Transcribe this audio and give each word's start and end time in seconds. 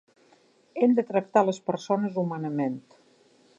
Hem 0.85 0.95
de 0.99 1.03
tractar 1.09 1.45
les 1.51 1.61
persones 1.69 2.19
humanament. 2.25 2.83